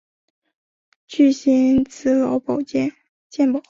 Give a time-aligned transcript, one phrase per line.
[1.05, 2.41] 具薪资劳
[3.29, 3.59] 健保